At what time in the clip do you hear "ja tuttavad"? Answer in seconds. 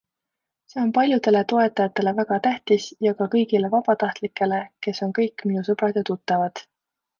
6.03-6.67